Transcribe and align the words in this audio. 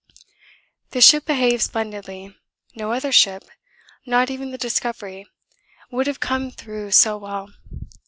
'The 0.89 0.99
ship 1.01 1.25
behaved 1.27 1.61
splendidly 1.61 2.35
no 2.73 2.91
other 2.91 3.11
ship, 3.11 3.43
not 4.03 4.31
even 4.31 4.49
the 4.49 4.57
Discovery, 4.57 5.27
would 5.91 6.07
have 6.07 6.19
come 6.19 6.49
through 6.49 6.89
so 6.89 7.19
well. 7.19 7.49